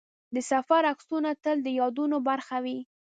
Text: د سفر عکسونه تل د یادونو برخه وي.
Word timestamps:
د 0.35 0.37
سفر 0.51 0.81
عکسونه 0.91 1.29
تل 1.43 1.57
د 1.63 1.67
یادونو 1.79 2.17
برخه 2.29 2.57
وي. 2.63 2.79